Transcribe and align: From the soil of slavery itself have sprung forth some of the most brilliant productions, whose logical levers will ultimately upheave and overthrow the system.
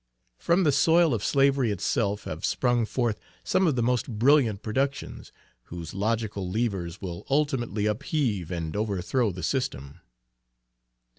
From 0.39 0.63
the 0.63 0.71
soil 0.71 1.13
of 1.13 1.23
slavery 1.23 1.69
itself 1.69 2.23
have 2.23 2.43
sprung 2.43 2.87
forth 2.87 3.19
some 3.43 3.67
of 3.67 3.75
the 3.75 3.83
most 3.83 4.09
brilliant 4.09 4.63
productions, 4.63 5.31
whose 5.65 5.93
logical 5.93 6.49
levers 6.49 6.99
will 7.01 7.23
ultimately 7.29 7.85
upheave 7.85 8.49
and 8.49 8.75
overthrow 8.75 9.31
the 9.31 9.43
system. 9.43 9.99